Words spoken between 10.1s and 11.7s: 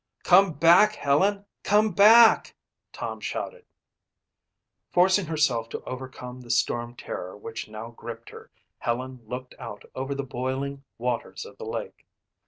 the boiling waters of the